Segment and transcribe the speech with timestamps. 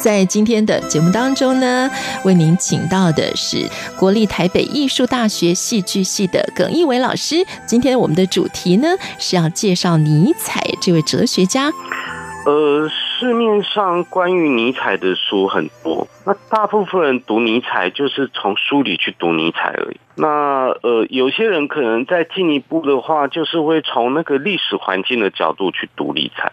[0.00, 1.90] 在今天的节目当中呢，
[2.24, 3.68] 为您请到的是
[3.98, 7.44] 国立台北艺术大学戏剧系的耿一伟老师。
[7.66, 11.70] 今天我们的主题呢，是要介绍尼采这位哲学家。
[12.46, 12.88] 呃，
[13.20, 20.00] 市面上关于尼采的书很多，那大部分人读尼采就是从书里去读尼采而已。
[20.16, 26.52] 那呃，有些人可能再进一步的话，就是会从那个历史环境的角度去读尼采。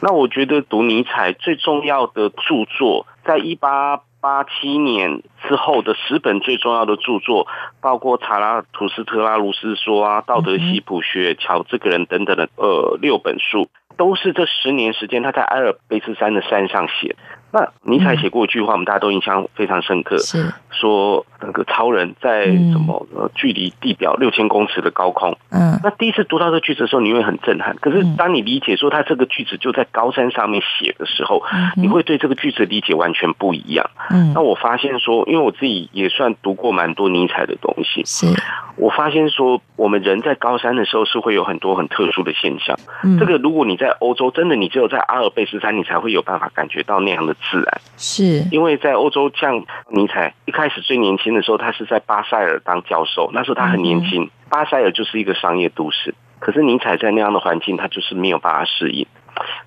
[0.00, 7.48] 那我觉得读尼采最重要的著作，在一八八七年之后的十本最重要的著作，
[7.80, 13.68] 包括查拉图斯特拉如是说啊、道德西普学、乔这个人等等的呃六本书。
[13.96, 17.16] 都是这十年时间，他在阿尔卑斯山的山上写。
[17.54, 25.38] 那尼采写过一句话，我们大家都印象非常深刻，是说那个超人在什么呃距离地表六千公尺的高空。
[25.50, 27.76] 嗯，那第一次读到这句子的时候，你会很震撼。
[27.76, 31.44] 可是当你理解说他这个句子就在高山上面写的时候，
[31.76, 33.88] 你会对这个句子理解完全不一样。
[34.10, 38.26] 嗯，那我发现说，因为我自己也算读过蛮多尼采的东西，是
[38.74, 42.76] 我发现说，我们人在高山的时候是会有很多很特殊的现象。
[43.04, 47.36] 嗯，这个如果你在欧洲，真的你只有在阿尔卑斯山，你才会有办法感觉到那样的。
[47.50, 54.30] 自然是因为在欧洲，像尼采一开始最年轻的时候，他是在巴塞尔当教授，那时候他很年轻。
[54.48, 59.06] 巴塞尔就是一个商业都市，可是尼采在那样的环境，他就是没有办法适应。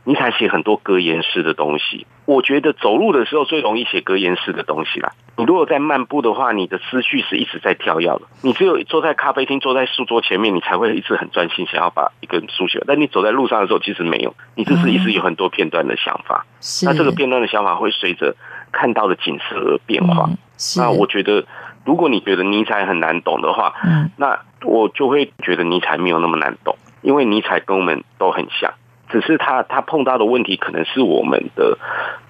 [0.03, 5.11] 尼采写很多格言式的东西，我觉得走路的时候最容易写格言式的东西啦。
[5.35, 8.21] 你如果在漫步的话，你的思绪是一直在跳跃的。
[8.41, 12.81] 你只有坐在咖啡厅，坐在书桌前面，你才会一直很专心，想要把一个书写。
[12.87, 16.45] 但你走在路上的时候，其实没有，你只是一直有很多片段的想法。
[16.83, 18.35] 那这个片段的想法会随着
[18.71, 20.29] 看到的景色而变化。
[20.77, 21.45] 那我觉得，
[21.85, 23.73] 如果你觉得尼采很难懂的话，
[24.15, 28.73] 那我就会觉得尼采没有那么难懂，因为尼采跟我们都很像。
[29.09, 31.77] 只是他他碰到的问题可能是我们的，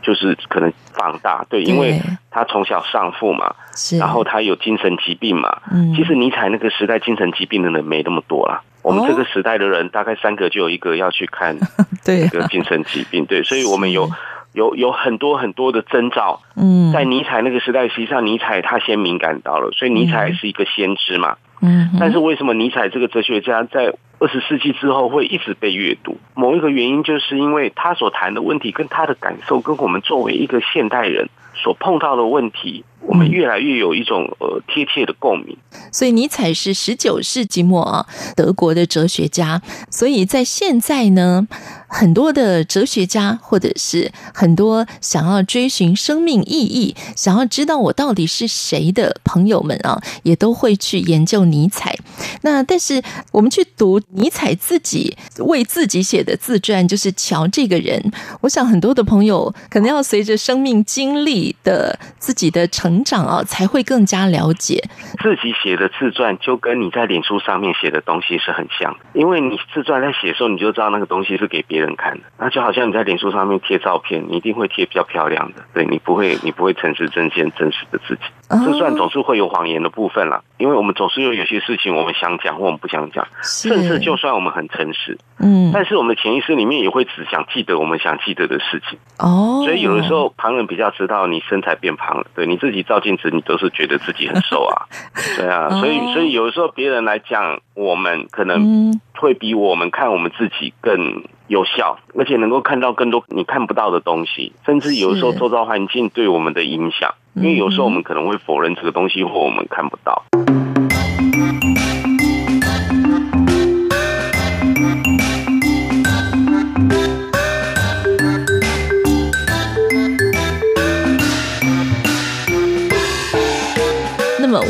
[0.01, 1.99] 就是可能放大，对，因为
[2.29, 3.55] 他从小丧父嘛，
[3.99, 5.61] 然后他有精神疾病嘛。
[5.71, 5.93] 嗯。
[5.95, 11.57] 其实尼采那个时代精神疾病的人没那么多啦，我们这个时代的人大概三个就有一个要去看
[12.03, 14.09] 这个精神疾病，对， 所以我们有
[14.53, 16.41] 有有很多很多的征兆。
[16.55, 21.37] 嗯，在尼采那个时代，实际上尼采他先敏感到了，所以尼采是一个先知嘛。
[21.59, 26.17] 嗯，但是为什么尼采这个哲学家在二十世纪之后会一直被阅读？
[26.33, 35.57] 某一个原因就是因为他所谈的问题跟他的感受，跟我们作为一个现代人所碰到的问题，我们越来越有一种呃贴切的共鸣。
[35.91, 38.05] 所以尼采是十九世纪末啊，
[38.35, 39.61] 德国的哲学家。
[39.89, 41.47] 所以在现在呢，
[41.87, 51.95] 很多的哲学家或者是很多想要追寻生命意义、想要知道我到底是谁的朋友们啊，也都会去研究尼采。
[52.41, 53.01] 那但是
[53.31, 58.01] 我们去读尼采自己为自己写的自传，就是乔这个人。
[58.41, 64.81] 我想很多的朋友可能要随着生命经历的自己的成长啊，才会更加了解
[65.21, 68.99] 自己写的自传，就跟你在脸书上面写的东西是很像的。
[69.11, 72.23] 因为你自传在写的时候，你就知道那个东西是给别人看的。
[72.39, 78.21] 那就好像你在脸书上面贴照片，你一定会贴比较漂亮的，对，你不会，你不会诚实呈现真实的自己。
[78.49, 88.97] 自传总是会有谎言的部分啦，因为我们总是有有些事情我们想讲或我们不想讲，甚至就算我们很诚实，嗯，但是我们的潜意识里面也会只想记得我们想记得的事情。
[89.19, 94.85] 哦，所以有的时候旁人比较知道你身材变胖了，对，你自己照镜子，你都是觉得自己很瘦啊，
[95.37, 110.23] 对啊，所以所以有的时候别人来讲我们可能会比我们看我们自己更有效，而且能够看到更多你看不到的东西，甚至有的时候周遭环境对我们的影响，因为有时候我们可能会否认这个东西或我们看不到。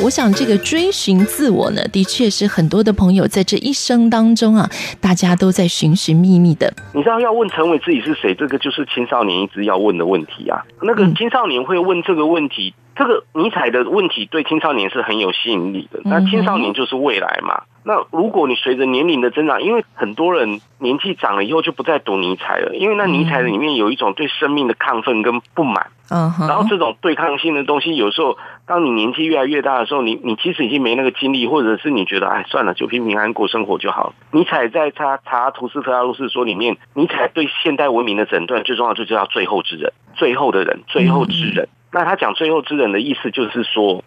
[0.08, 4.66] 我想这个追寻自我呢，的确是很多的朋友在这一生当中啊，
[5.02, 6.74] 大家都在寻寻觅觅的。
[6.94, 10.64] 你知道要问陈伟自己是谁，这个就是青少年一直要问的问题啊。
[10.82, 12.74] 那个青少年会问这个问题。
[12.78, 16.00] 嗯这个尼采的问题对青少年是很有吸引力的。
[16.04, 17.62] 那青少年就是未来嘛。
[17.88, 25.88] 那如果你随着年龄的增长，因为很多人年纪长了以后就不再读尼采了，因为那尼采里面有一种对生命的亢奋跟不满。
[26.10, 34.14] 嗯，然后这种对抗性的东西，有时候当你年纪越来越大的时候，你你其实已经没那个精力，或者是你觉得哎算了，就平平安安过生活就好了。
[34.32, 41.70] 尼采在他查图斯特拉如是说里面，尼采对现代文明的诊断最重要就叫最后之人，最后的人，最后之人。
[41.90, 44.04] 那他讲最后之人的意思就是说，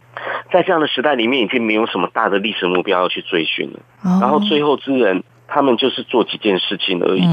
[0.52, 3.80] 在这样的时代里面，已经没有什么大的历史目标要去追寻了。
[4.20, 7.24] 然后最后之人，他们就是做几件事情而已。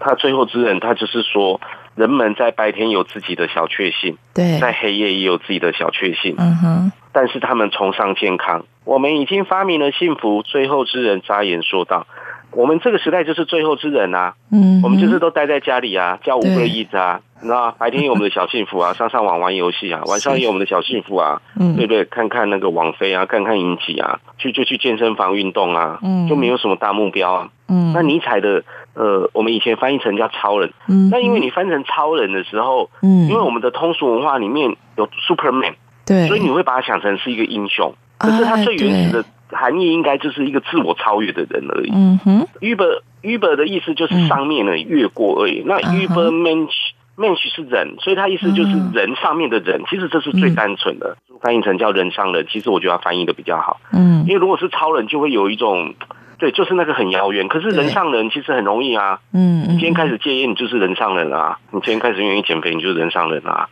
[0.00, 1.60] 他最后之人，他就是说，
[1.94, 6.34] 人们在白天有自己的小确幸，对，在黑夜也有自己的小确幸。
[6.38, 6.92] 嗯哼。
[7.12, 8.64] 但是他们崇尚健康。
[8.84, 10.42] 我们已经发明了幸福。
[10.42, 12.06] 最后之人眨眼说道。
[12.52, 22.04] 我们这个时代就是最后之人啊，嗯，我们就是都待在家里啊，叫五个亿啊，你知道白天有我们的小幸福啊， 上上网玩游戏啊，晚上有我们的小幸福啊，嗯，对不对？
[22.04, 27.92] 看看那个网飞啊，看看影集啊，去就去健身房运动啊，嗯，就没有什么大目标啊，嗯。
[27.94, 28.62] 那尼采的
[28.94, 35.74] 呃，我们以前翻译成叫超人，嗯，那因为你翻成超人的时候，嗯，因为我们的通俗文化里面有 Superman，
[36.06, 39.24] 对，所以你会把它想成是一个英雄，可是他最原始的。
[39.52, 41.90] 含义应该就是一个自我超越的人而已。
[41.92, 45.62] 嗯哼，Uber Uber 的意思就是上面的越过而已。
[45.64, 46.72] 那 Uber Mensch
[47.16, 49.82] Mensch 是人，所以他意思就是人上面的人。
[49.88, 52.46] 其实这是最单纯的，翻译成叫人上人。
[52.50, 53.80] 其实我觉得他翻译的比较好。
[53.92, 55.94] 嗯，因为如果是超人，就会有一种。
[56.42, 57.46] 对，就是那个很遥远。
[57.46, 59.20] 可是人上人其实很容易啊。
[59.32, 61.56] 嗯，你今天开始戒烟，你就是人上人啊。
[61.70, 63.68] 你今天开始愿意减肥，你就是人上人啊。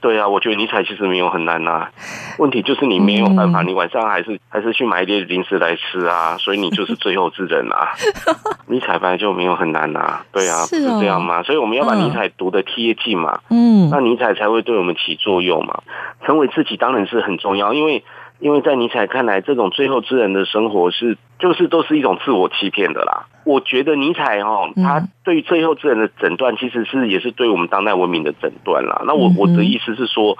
[0.00, 1.90] 对啊，我觉得尼采其实没有很难啊。
[2.38, 6.38] 问题就是你没有办法，你晚上还是还是去买一点零食来吃啊。
[6.38, 7.90] 所以你就是最后之人啊。
[8.66, 10.24] 尼采本来就没有很难啊。
[10.32, 11.42] 对啊，是这样吗？
[11.42, 13.40] 所以我们要把尼采读的贴近嘛。
[13.50, 15.82] 嗯，那尼采才会对我们起作用嘛。
[16.24, 18.02] 成为自己当然是很重要，因为。
[18.40, 23.26] 因为在尼采看来，这种最后之人的生活是，就是都是一种自我欺骗的啦。
[23.44, 29.02] 我觉得尼采哈，他对于最后之人的诊断，其实是也是对我们当代文明的诊断啦。
[29.06, 30.36] 那我我的意思是说，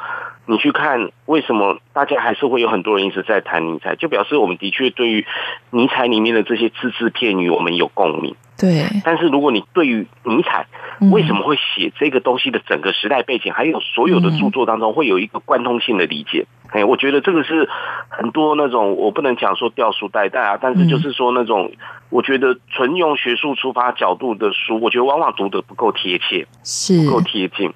[0.46, 5.26] 你去看为什么大家还是会有很多人一直在谈尼采，就表示我们的确对于
[5.70, 8.34] 尼采里面的这些字字片语，我们有共鸣。
[8.60, 8.84] 对。
[9.04, 10.66] 但是如果你对于尼采
[11.10, 16.46] 为什么会写这个东西的整个时代背景，还有所有的著作当中，会有一个贯通性的理解。
[16.72, 17.68] 哎，我觉得这个是
[18.08, 21.72] 很多那种我不能讲说掉书袋袋啊，但是就是说那种
[22.10, 27.72] 我觉得纯用学术出发角度的书，我觉得往往读得不够贴切，是不够贴近。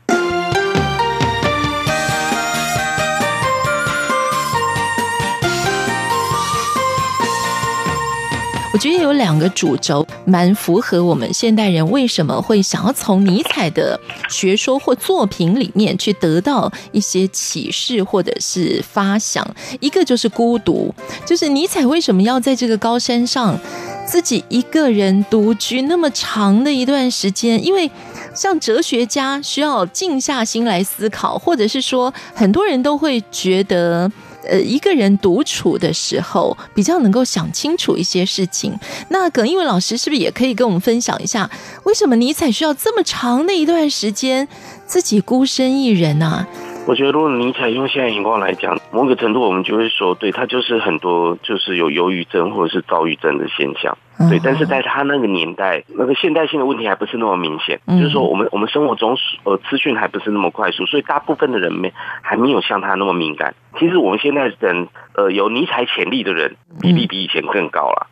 [8.75, 13.99] 我觉得有两个主轴蛮符合我们现代人为什么会想要从尼采的
[14.29, 19.49] 学说或作品里面去得到一些启示或者是发想。
[19.79, 20.93] 一个就是孤独，
[21.25, 23.56] 就是尼采为什么要在这个高山上
[24.05, 27.65] 自己一个人独居那么长的一段时间？
[27.65, 27.88] 因为
[28.35, 34.11] 像哲学家需要静下心来思考，或者是说很多人都会觉得。
[34.49, 38.79] 呃，一个人独处的时候，比较能够想清楚一些事情。
[39.08, 41.50] 那耿一文老师是不是也可以跟我们分享一下，
[41.85, 44.46] 为什么尼采需要这么长的一段时间
[44.87, 46.48] 自己孤身一人呢、啊？
[46.86, 53.96] 我觉得，如果尼采用现在眼光来讲，某个程度我们就会说，对，他就是很多就是有忧郁症或者是躁郁症的现象。
[54.29, 63.55] 对，但是在他那个年代，那个现代性的问题还不是那么明显，就是说我们我们生活中呃资讯还不是那么快速，所以大部分的人没还没有像他那么敏感。
[63.79, 68.07] 其实我们现在人呃有尼采潜力的人比例比以前更高了。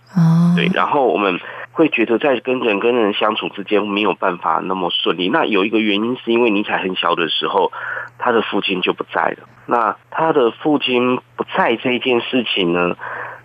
[0.56, 1.40] 对，然后我们
[1.72, 5.28] 会觉得在跟人跟人相处之间没有办法那么顺利。
[5.28, 7.72] 那有一个原因是因为尼采很小的时候，
[8.18, 9.48] 他的父亲就不在了。
[9.66, 12.96] 那他的父亲不在这一件事情呢？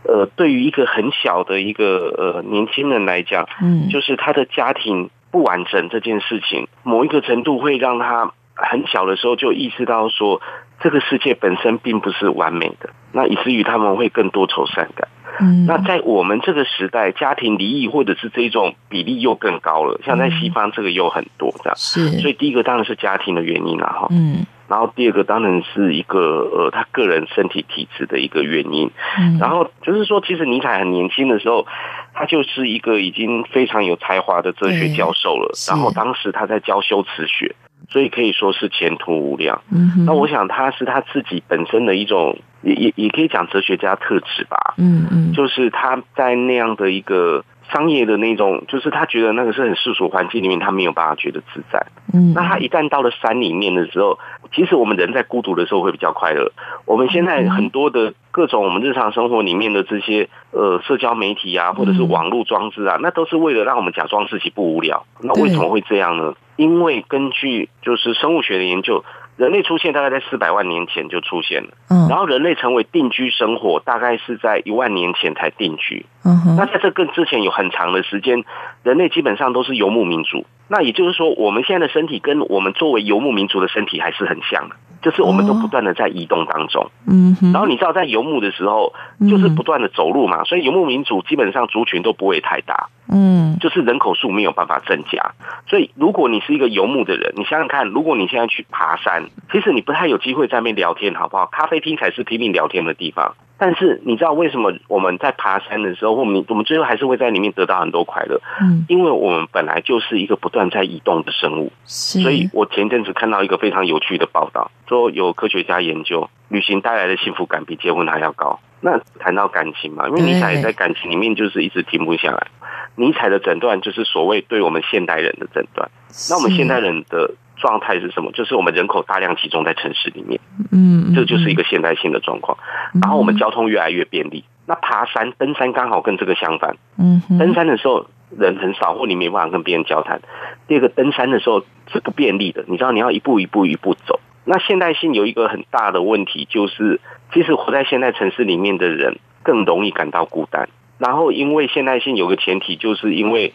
[0.03, 10.41] 呃，对于一个很小的一个呃年轻人来讲，嗯，就是他的家庭不完整这件事情，某一个程度会让他很小的时候就意识到说，
[10.79, 15.09] 这个世界本身并不是完美的，那以至于他们会更多愁善感。
[15.39, 21.73] 嗯，那在我们这个时代，家庭离异或者是这种比例又更高了，像在西方这个又很多这样。
[21.75, 24.07] 是，所以第一个当然是家庭的原因了哈。
[24.11, 24.45] 嗯。
[24.67, 28.91] 然后第二个当然是一个呃，他个人身体体质的一个原因。
[29.17, 31.65] 嗯，然后就是说，其实尼采很年轻的时候，
[32.13, 35.53] 他就是一个已经非常有才华的哲学教授了。
[35.69, 37.55] 然后当时他在教修辞学，
[37.89, 39.61] 所以可以说是前途无量。
[39.71, 44.73] 嗯哼，那我想他是他自己本身的一种，也也也可以讲哲学家特质吧。
[44.77, 51.85] 嗯嗯，就是他在那样的一个商业的那种，就是他觉得那个是很世俗环境里面，他没有办法觉得自在。
[52.11, 54.17] 嗯，那他一旦到了山里面的时候，
[54.51, 56.51] 其实我们人在孤独的时候会比较快乐。
[56.85, 65.05] 我们现在很多的各种我们日常生活里面的这些呃社交媒体啊，或者是网络装置啊，那都是为了让我们假装自己不无聊。
[65.21, 66.33] 那为什么会这样呢？
[66.55, 69.05] 因为根据就是生物学的研究。
[69.37, 78.43] 人类出现大概在四百万年前就出现了，嗯，然后人类成为定居生活，大概是在一万年前才定居，嗯哼，那在这更之前有很长的时间，
[78.83, 84.75] 人类基本上都是游牧民族，那也就是说，我们现在的身体跟我们作为游牧民族的身体还是很像的。
[84.99, 88.93] 就是我们都不断的在移动当中，嗯，然后你知道在游牧的时候，
[89.29, 95.35] 就是不断的走路嘛，所以游牧民族基本上族群都不会太大，嗯，就是人口数没有办法增加，
[95.67, 101.45] 所以如果你是一个游牧的人，你想想看，如果你现在去爬山，其实你不太有机会在那边聊天，好不好？
[101.45, 103.35] 咖啡厅才是拼命聊天的地方。
[103.57, 108.39] 但是你知道为什么我们在爬山的时候，我们我们最后还是会在里面得到很多快乐？
[108.61, 118.59] 嗯，因为我们本来就是一个不断在移动的生物，所以我前阵子看到一个非常有趣的报道，说有科学家研究旅行带来的幸福感比结婚还要高。
[118.79, 122.47] 那谈到感情嘛，因为尼采在感情里面就是一直停不下来。
[122.95, 125.89] 尼采的诊断就是所谓对我们现代人的诊断。
[126.29, 127.33] 那我们现代人的。
[127.57, 128.31] 状态是什么？
[128.31, 130.39] 就是我们人口大量集中在城市里面，
[130.71, 132.57] 嗯，这就是一个现代性的状况。
[133.01, 136.75] 然后我们交通越来越便利，那爬山、登山刚好跟这个相反。
[136.97, 138.05] 嗯，登山的时候
[138.37, 140.21] 人很少，或你没办法跟别人交谈。
[140.67, 144.19] 第二个，登山的时候是不便利的，你知道你要一步一步一步走。
[144.45, 147.01] 那现代性有一个很大的问题，就是
[147.33, 150.69] 其实活在现代城市里面的人更容易感到孤单。
[150.97, 153.53] 然后因为现代性有个前提，就是因为。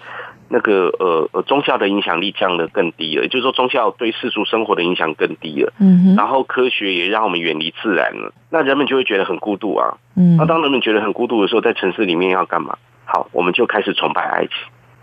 [0.52, 5.72] 那个呃呃，宗教的影响力降得更低了，也就是说，宗教对世俗生活的影响更低了。
[5.80, 6.14] 嗯哼。
[6.14, 9.96] 然后科学也让我们远离自然了，那人们就会觉得很孤独啊。
[10.14, 10.36] 嗯。
[10.36, 12.76] 那当人们觉得很孤独的时候，在城市里面要干嘛？
[13.06, 14.52] 好，我们就开始崇拜爱情，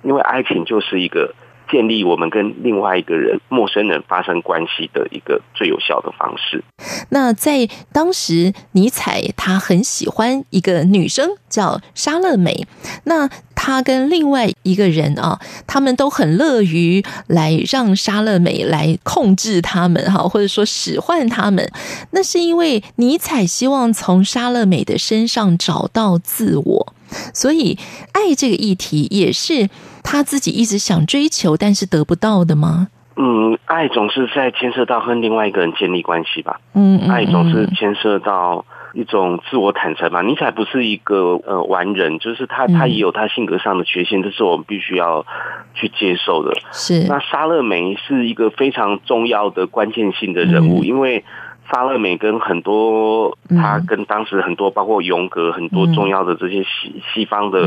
[0.03, 1.33] 因为爱情就是一个。
[1.71, 6.63] 建立我们跟另外一个人、陌生人发生关系的一个最有效的方式。
[7.11, 12.65] 那在当时，尼采他很喜欢一个女生叫莎乐美。
[13.03, 13.29] 那
[13.69, 21.71] 他跟另外一个人啊，他们都很乐于来让莎乐美来控制他们哈，或者说使唤他们。
[22.09, 26.93] 那是因为尼采希望从莎乐美的身上找到自我。
[27.31, 27.77] 所以，
[28.11, 29.69] 爱这个议题也是
[30.03, 32.87] 他自己一直想追求，但是得不到的吗？
[33.17, 36.59] 嗯，爱总是在牵涉到和另外一个人建立关系吧。
[36.73, 40.21] 嗯，爱总是牵涉到一种自我坦诚吧。
[40.21, 45.25] 尼采不是一个呃完人，就是他他也有他性格上的缺陷，这是我们必须要
[45.73, 46.53] 去接受的。
[46.71, 47.05] 是。
[47.07, 51.23] 那莎乐美是一个非常重要的关键性的人物，因为。
[51.71, 57.61] 莎乐美跟很多，他跟当时很多，包括荣格很多重要的这些西西方的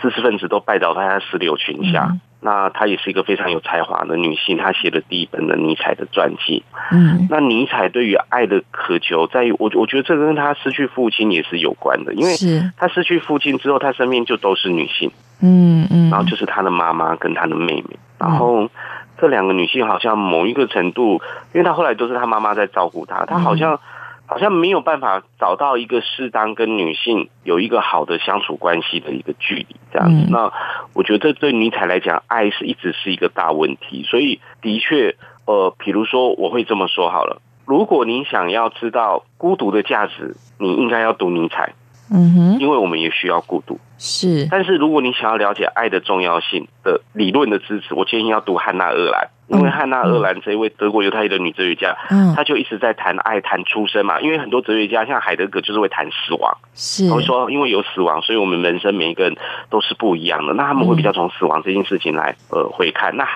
[0.00, 2.08] 知识分子都拜倒在他石榴裙下。
[2.46, 6.62] 那她也是一个非常有才华的女性，她写了第一本的尼采的传记。
[6.92, 12.32] 嗯，那尼采对于爱的渴求，在于我我觉得这跟他失去父亲也是有关的，因为
[12.76, 15.10] 他失去父亲之后，他身边就都是女性。
[15.42, 18.70] 嗯嗯，然后就是他的妈妈跟他的妹妹，然后。
[19.18, 21.22] 这两个女性好像某一个程度，
[21.54, 23.80] 因为她后来都是她妈妈在照顾她，她好像
[24.26, 30.26] 好像没有办法找到一个适当跟女性有一个好的相处关系的一个距离，这样子。
[30.30, 30.52] 那
[30.92, 34.02] 我觉得这对尼采来讲，爱是一直是一个大问题。
[34.02, 35.14] 所以的确，
[35.46, 41.72] 呃，比如说我会这么说好了，如果你想要知道孤独的价值，你应该要读尼采。
[42.08, 43.80] 嗯哼，因为我们也需要孤独。
[43.98, 54.20] 是，但是如果你想要了解爱的重要性的理论的支持，我建议要读汉娜·鄂兰，因为汉娜·厄兰这一位德国犹太裔的女哲学家，嗯，她就一直在谈爱、谈出生嘛。
[54.20, 59.36] 因为很多哲学家像海德格就是会谈死亡，是，会说因为有死亡，所以我们人生每一个人
[59.70, 60.52] 都是不一样的。
[60.54, 63.16] 那他们会比较从死亡这件事情来呃回看。
[63.16, 63.28] 那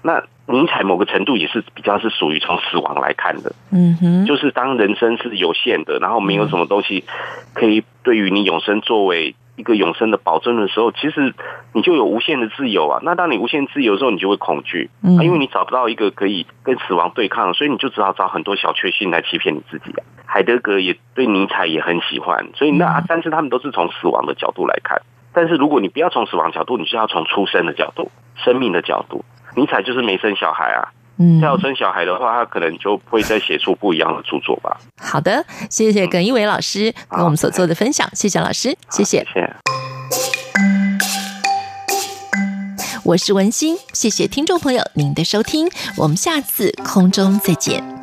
[0.00, 7.04] 那尼采某个程度也是比较是属于从死亡来看的，嗯哼，就是当人生是有限的，然后没有什么东西
[7.52, 9.34] 可以对于你永生作为。
[9.58, 11.34] 一个永生的保证的时候，其实
[11.74, 13.00] 你就有无限的自由啊。
[13.02, 20.00] 那当你无限自由的时候，你就会恐惧，嗯，因为你找不到一个可以跟死亡对抗，所以你就只好找很多小确幸来欺骗你自己啊。
[20.24, 25.02] 海德格也对尼采也很喜欢，所以那但是他们都是从死亡的角度来看。
[25.32, 29.24] 但是如果你不要从死亡角度，你就要从出生的角度、生命的角度。
[29.56, 30.88] 尼采就是没生小孩啊。
[31.18, 34.78] 嗯，要生小孩的话，他可能就会再写出不一样的著作吧。
[35.00, 39.26] 好的，谢谢耿一伟老师跟我们所做的分享，谢谢老师，谢谢。
[39.32, 39.54] 谢谢。
[43.04, 47.97] 我是文心，谢谢听众朋友您的收听，我们下次空中再见。